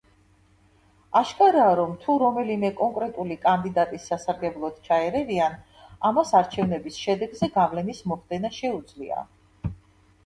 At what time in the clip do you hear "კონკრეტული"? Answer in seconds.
2.79-3.37